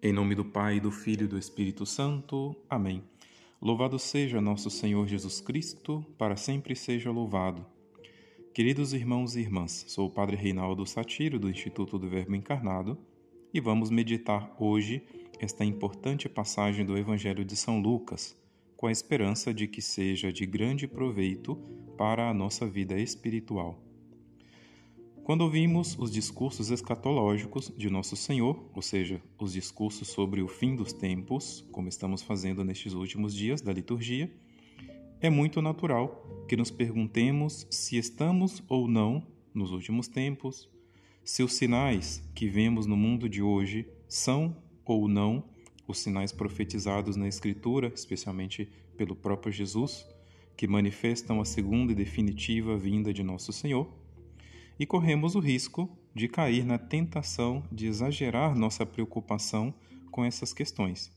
Em 0.00 0.12
nome 0.12 0.36
do 0.36 0.44
Pai, 0.44 0.78
do 0.78 0.92
Filho 0.92 1.24
e 1.24 1.26
do 1.26 1.36
Espírito 1.36 1.84
Santo. 1.84 2.54
Amém. 2.70 3.02
Louvado 3.60 3.98
seja 3.98 4.40
nosso 4.40 4.70
Senhor 4.70 5.08
Jesus 5.08 5.40
Cristo, 5.40 6.06
para 6.16 6.36
sempre 6.36 6.76
seja 6.76 7.10
louvado. 7.10 7.66
Queridos 8.54 8.92
irmãos 8.92 9.34
e 9.34 9.40
irmãs, 9.40 9.86
sou 9.88 10.06
o 10.06 10.10
Padre 10.10 10.36
Reinaldo 10.36 10.86
Satiro, 10.86 11.36
do 11.36 11.50
Instituto 11.50 11.98
do 11.98 12.08
Verbo 12.08 12.36
Encarnado, 12.36 12.96
e 13.52 13.60
vamos 13.60 13.90
meditar 13.90 14.54
hoje 14.56 15.02
esta 15.40 15.64
importante 15.64 16.28
passagem 16.28 16.86
do 16.86 16.96
Evangelho 16.96 17.44
de 17.44 17.56
São 17.56 17.80
Lucas, 17.80 18.40
com 18.76 18.86
a 18.86 18.92
esperança 18.92 19.52
de 19.52 19.66
que 19.66 19.82
seja 19.82 20.32
de 20.32 20.46
grande 20.46 20.86
proveito 20.86 21.56
para 21.96 22.30
a 22.30 22.34
nossa 22.34 22.68
vida 22.68 22.96
espiritual. 23.00 23.87
Quando 25.28 25.42
ouvimos 25.42 25.94
os 25.98 26.10
discursos 26.10 26.70
escatológicos 26.70 27.70
de 27.76 27.90
Nosso 27.90 28.16
Senhor, 28.16 28.64
ou 28.74 28.80
seja, 28.80 29.20
os 29.38 29.52
discursos 29.52 30.08
sobre 30.08 30.40
o 30.40 30.48
fim 30.48 30.74
dos 30.74 30.90
tempos, 30.90 31.68
como 31.70 31.86
estamos 31.86 32.22
fazendo 32.22 32.64
nestes 32.64 32.94
últimos 32.94 33.34
dias 33.34 33.60
da 33.60 33.70
liturgia, 33.70 34.32
é 35.20 35.28
muito 35.28 35.60
natural 35.60 36.46
que 36.48 36.56
nos 36.56 36.70
perguntemos 36.70 37.66
se 37.70 37.98
estamos 37.98 38.62
ou 38.70 38.88
não 38.88 39.22
nos 39.52 39.70
últimos 39.70 40.08
tempos, 40.08 40.66
se 41.22 41.42
os 41.42 41.52
sinais 41.52 42.26
que 42.34 42.48
vemos 42.48 42.86
no 42.86 42.96
mundo 42.96 43.28
de 43.28 43.42
hoje 43.42 43.86
são 44.08 44.56
ou 44.82 45.06
não 45.06 45.44
os 45.86 45.98
sinais 45.98 46.32
profetizados 46.32 47.16
na 47.16 47.28
Escritura, 47.28 47.92
especialmente 47.94 48.66
pelo 48.96 49.14
próprio 49.14 49.52
Jesus, 49.52 50.08
que 50.56 50.66
manifestam 50.66 51.38
a 51.38 51.44
segunda 51.44 51.92
e 51.92 51.94
definitiva 51.94 52.78
vinda 52.78 53.12
de 53.12 53.22
Nosso 53.22 53.52
Senhor 53.52 53.97
e 54.78 54.86
corremos 54.86 55.34
o 55.34 55.40
risco 55.40 55.88
de 56.14 56.28
cair 56.28 56.64
na 56.64 56.78
tentação 56.78 57.62
de 57.70 57.86
exagerar 57.86 58.56
nossa 58.56 58.86
preocupação 58.86 59.74
com 60.10 60.24
essas 60.24 60.52
questões, 60.52 61.12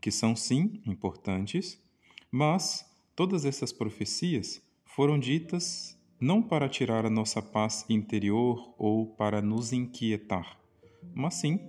que 0.00 0.10
são 0.10 0.36
sim 0.36 0.80
importantes, 0.86 1.82
mas 2.30 2.84
todas 3.14 3.44
essas 3.44 3.72
profecias 3.72 4.62
foram 4.84 5.18
ditas 5.18 5.98
não 6.20 6.42
para 6.42 6.68
tirar 6.68 7.04
a 7.04 7.10
nossa 7.10 7.42
paz 7.42 7.84
interior 7.88 8.74
ou 8.78 9.06
para 9.06 9.42
nos 9.42 9.72
inquietar, 9.72 10.58
mas 11.14 11.34
sim 11.34 11.60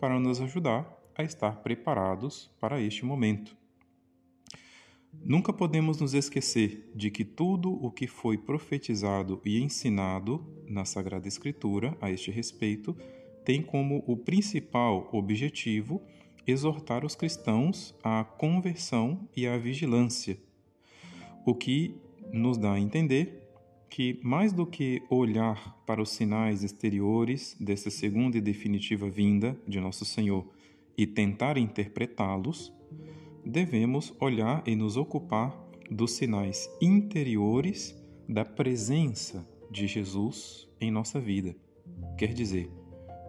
para 0.00 0.18
nos 0.18 0.40
ajudar 0.40 0.98
a 1.14 1.22
estar 1.22 1.62
preparados 1.62 2.50
para 2.60 2.80
este 2.80 3.04
momento. 3.04 3.61
Nunca 5.12 5.52
podemos 5.52 6.00
nos 6.00 6.14
esquecer 6.14 6.90
de 6.94 7.10
que 7.10 7.24
tudo 7.24 7.70
o 7.70 7.90
que 7.90 8.06
foi 8.06 8.38
profetizado 8.38 9.40
e 9.44 9.60
ensinado 9.60 10.44
na 10.66 10.84
Sagrada 10.84 11.28
Escritura 11.28 11.96
a 12.00 12.10
este 12.10 12.30
respeito 12.30 12.96
tem 13.44 13.62
como 13.62 14.02
o 14.06 14.16
principal 14.16 15.08
objetivo 15.12 16.02
exortar 16.46 17.04
os 17.04 17.14
cristãos 17.14 17.94
à 18.02 18.24
conversão 18.24 19.28
e 19.36 19.46
à 19.46 19.56
vigilância, 19.56 20.38
o 21.46 21.54
que 21.54 21.94
nos 22.32 22.56
dá 22.58 22.72
a 22.72 22.80
entender 22.80 23.42
que, 23.88 24.18
mais 24.22 24.52
do 24.52 24.66
que 24.66 25.02
olhar 25.10 25.76
para 25.86 26.00
os 26.00 26.10
sinais 26.10 26.64
exteriores 26.64 27.54
dessa 27.60 27.90
segunda 27.90 28.38
e 28.38 28.40
definitiva 28.40 29.08
vinda 29.08 29.56
de 29.68 29.78
Nosso 29.78 30.04
Senhor 30.04 30.48
e 30.96 31.06
tentar 31.06 31.58
interpretá-los, 31.58 32.72
devemos 33.44 34.14
olhar 34.20 34.62
e 34.66 34.76
nos 34.76 34.96
ocupar 34.96 35.56
dos 35.90 36.12
sinais 36.12 36.70
interiores 36.80 37.94
da 38.28 38.44
presença 38.44 39.46
de 39.70 39.86
Jesus 39.86 40.68
em 40.80 40.90
nossa 40.90 41.20
vida. 41.20 41.54
Quer 42.16 42.32
dizer, 42.32 42.70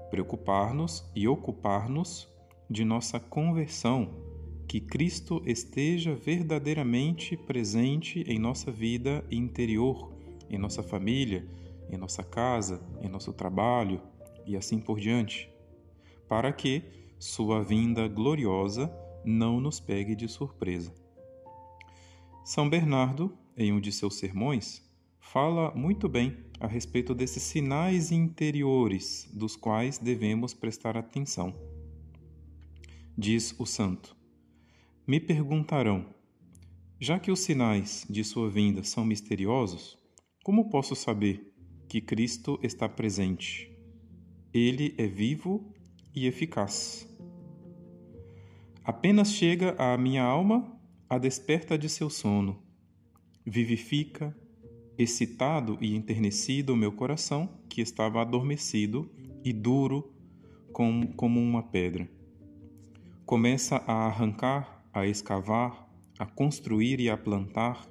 preocupar-nos 0.10 1.10
e 1.16 1.28
ocupar-nos 1.28 2.30
de 2.70 2.86
nossa 2.86 3.20
conversão, 3.20 4.10
que 4.68 4.80
Cristo 4.80 5.42
esteja 5.46 6.16
verdadeiramente 6.16 7.36
presente 7.36 8.22
em 8.28 8.40
nossa 8.40 8.72
vida 8.72 9.24
interior, 9.30 10.14
em 10.50 10.58
nossa 10.58 10.82
família, 10.82 11.48
em 11.90 11.98
nossa 11.98 12.24
casa, 12.24 12.82
em 13.02 13.10
nosso 13.10 13.34
trabalho 13.34 14.02
e 14.46 14.56
assim 14.56 14.80
por 14.80 15.00
diante, 15.00 15.50
para 16.28 16.52
que 16.52 16.84
Sua 17.20 17.64
vinda 17.64 18.08
gloriosa 18.08 18.92
não 19.26 19.60
nos 19.60 19.80
pegue 19.80 20.16
de 20.16 20.28
surpresa. 20.28 20.94
São 22.44 22.70
Bernardo, 22.70 23.38
em 23.56 23.72
um 23.72 23.80
de 23.80 23.92
seus 23.92 24.16
sermões, 24.16 24.84
fala 25.20 25.74
muito 25.74 26.10
bem 26.10 26.38
a 26.60 26.68
respeito 26.68 27.16
desses 27.16 27.44
sinais 27.44 28.12
interiores 28.12 29.30
dos 29.34 29.56
quais 29.56 29.98
devemos 29.98 30.54
prestar 30.54 30.98
atenção. 30.98 31.56
Diz 33.18 33.56
o 33.60 33.66
santo: 33.66 34.16
Me 35.08 35.20
perguntarão, 35.20 36.06
já 37.00 37.20
que 37.20 37.32
os 37.32 37.40
sinais 37.40 38.06
de 38.10 38.24
sua 38.24 38.50
vinda 38.50 38.84
são 38.84 39.06
misteriosos, 39.06 39.98
como 40.44 40.70
posso 40.70 40.96
saber 40.96 41.54
que 41.88 42.02
Cristo 42.02 42.60
está 42.62 42.90
presente? 42.90 43.72
Ele 44.54 44.94
é 44.98 45.08
vivo 45.08 45.74
e 46.14 46.28
eficaz. 46.28 47.08
Apenas 48.84 49.32
chega 49.32 49.76
à 49.78 49.98
minha 49.98 50.24
alma 50.24 50.78
a 51.10 51.18
desperta 51.18 51.78
de 51.78 51.88
seu 51.88 52.10
sono. 52.10 52.62
Vivifica, 53.46 54.36
excitado 54.98 55.78
e 55.80 55.96
enternecido 55.96 56.74
o 56.74 56.76
meu 56.76 56.92
coração, 56.92 57.50
que 57.70 57.80
estava 57.80 58.22
adormecido 58.22 59.10
e 59.44 59.54
duro 59.54 60.14
como, 60.74 61.14
como 61.14 61.40
uma 61.40 61.64
pedra. 61.64 62.10
Começa 63.26 63.78
a 63.88 64.06
arrancar, 64.06 64.86
a 64.92 65.08
escavar, 65.08 65.90
a 66.20 66.26
construir 66.26 67.00
e 67.00 67.10
a 67.10 67.16
plantar, 67.16 67.88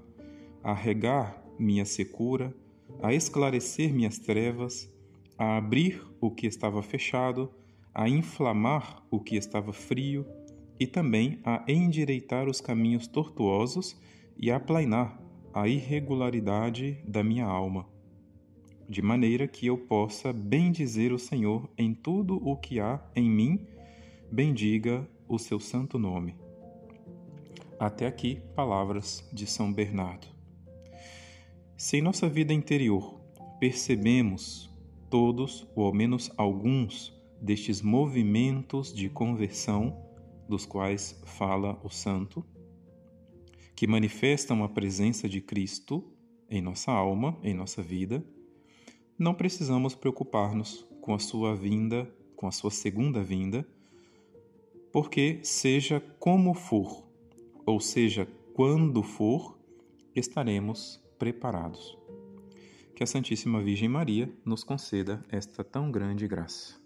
a 0.63 0.75
regar 0.75 1.43
minha 1.59 1.87
secura, 1.87 2.55
a 3.03 3.15
esclarecer 3.15 3.95
minhas 3.95 4.19
trevas, 4.19 4.93
a 5.39 5.57
abrir 5.57 6.05
o 6.21 6.31
que 6.31 6.47
estava 6.47 6.83
fechado, 6.83 7.51
a 7.95 8.09
inflamar 8.11 9.03
o 9.11 9.19
que 9.19 9.37
estava 9.37 9.73
frio, 9.73 10.27
e 10.79 10.87
também 10.87 11.39
a 11.45 11.65
endireitar 11.69 12.49
os 12.49 12.61
caminhos 12.61 13.07
tortuosos 13.07 13.97
e 14.37 14.51
a 14.51 14.57
aplainar 14.57 15.21
a 15.55 15.69
irregularidade 15.69 16.99
da 17.07 17.23
minha 17.23 17.45
alma, 17.45 17.87
de 18.89 19.03
maneira 19.03 19.47
que 19.47 19.67
eu 19.67 19.77
possa 19.77 20.33
bendizer 20.33 21.13
o 21.13 21.19
Senhor 21.19 21.69
em 21.77 21.95
tudo 21.95 22.37
o 22.47 22.57
que 22.57 22.81
há 22.81 23.01
em 23.15 23.29
mim, 23.29 23.67
bendiga 24.31 25.07
o 25.29 25.39
seu 25.39 25.61
santo 25.61 25.99
nome. 25.99 26.35
Até 27.79 28.07
aqui, 28.07 28.41
palavras 28.55 29.29
de 29.33 29.47
São 29.47 29.73
Bernardo. 29.73 30.27
Se 31.77 31.97
em 31.97 32.03
nossa 32.03 32.29
vida 32.29 32.53
interior 32.53 33.21
percebemos 33.59 34.71
todos, 35.11 35.69
ou 35.75 35.85
ao 35.85 35.93
menos 35.93 36.31
alguns, 36.37 37.13
destes 37.41 37.83
movimentos 37.83 38.95
de 38.95 39.09
conversão, 39.09 40.01
dos 40.49 40.67
quais 40.67 41.21
fala 41.25 41.81
o 41.83 41.89
santo, 41.89 42.45
que 43.75 43.87
manifestam 43.87 44.63
a 44.63 44.69
presença 44.69 45.29
de 45.29 45.41
Cristo 45.41 46.05
em 46.49 46.61
nossa 46.61 46.93
alma, 46.93 47.39
em 47.43 47.55
nossa 47.55 47.83
vida, 47.83 48.25
não 49.19 49.35
precisamos 49.35 49.95
preocupar-nos 49.95 50.87
com 51.01 51.15
a 51.15 51.19
sua 51.19 51.55
vinda, 51.55 52.13
com 52.37 52.47
a 52.47 52.51
sua 52.51 52.71
segunda 52.71 53.23
vinda, 53.23 53.67
porque 54.93 55.41
seja 55.43 56.01
como 56.19 56.53
for, 56.55 57.07
ou 57.65 57.81
seja, 57.81 58.29
quando 58.53 59.03
for, 59.03 59.59
estaremos 60.15 61.03
preparados. 61.19 61.97
Que 62.95 63.03
a 63.03 63.07
Santíssima 63.07 63.63
Virgem 63.63 63.89
Maria 63.89 64.31
nos 64.45 64.63
conceda 64.63 65.25
esta 65.31 65.65
tão 65.65 65.91
grande 65.91 66.29
graça. 66.29 66.82